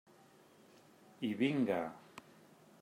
[1.29, 1.81] I vinga.